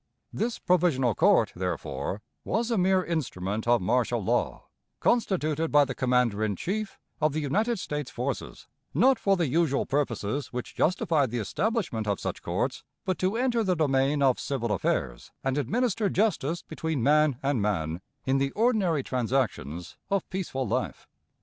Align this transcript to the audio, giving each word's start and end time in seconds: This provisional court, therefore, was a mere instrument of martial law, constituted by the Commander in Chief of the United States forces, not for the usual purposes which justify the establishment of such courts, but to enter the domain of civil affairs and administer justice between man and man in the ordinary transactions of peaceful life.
This 0.33 0.57
provisional 0.57 1.13
court, 1.13 1.53
therefore, 1.55 2.23
was 2.43 2.71
a 2.71 2.77
mere 2.79 3.05
instrument 3.05 3.67
of 3.67 3.81
martial 3.83 4.19
law, 4.23 4.63
constituted 4.99 5.71
by 5.71 5.85
the 5.85 5.93
Commander 5.93 6.43
in 6.43 6.55
Chief 6.55 6.99
of 7.21 7.33
the 7.33 7.39
United 7.39 7.77
States 7.77 8.09
forces, 8.09 8.65
not 8.95 9.19
for 9.19 9.37
the 9.37 9.45
usual 9.47 9.85
purposes 9.85 10.47
which 10.51 10.73
justify 10.73 11.27
the 11.27 11.37
establishment 11.37 12.07
of 12.07 12.19
such 12.19 12.41
courts, 12.41 12.83
but 13.05 13.19
to 13.19 13.37
enter 13.37 13.63
the 13.63 13.75
domain 13.75 14.23
of 14.23 14.39
civil 14.39 14.71
affairs 14.71 15.31
and 15.43 15.55
administer 15.59 16.09
justice 16.09 16.63
between 16.63 17.03
man 17.03 17.37
and 17.43 17.61
man 17.61 18.01
in 18.25 18.39
the 18.39 18.49
ordinary 18.53 19.03
transactions 19.03 19.97
of 20.09 20.27
peaceful 20.31 20.67
life. 20.67 21.07